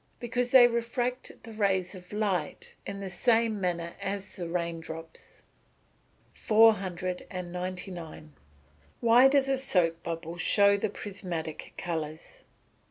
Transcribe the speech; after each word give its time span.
_Because 0.19 0.49
they 0.49 0.65
refract 0.65 1.43
the 1.43 1.53
rays 1.53 1.93
of 1.93 2.11
light 2.11 2.73
in 2.87 3.01
the 3.01 3.07
same 3.11 3.61
manner 3.61 3.93
as 4.01 4.35
the 4.35 4.49
rain 4.49 4.79
drops. 4.79 5.43
499. 6.33 8.33
_Why 9.03 9.29
does 9.29 9.47
a 9.47 9.59
soap 9.59 10.01
bubble 10.01 10.37
show 10.37 10.75
the 10.75 10.89
prismatic 10.89 11.75
colours? 11.77 12.39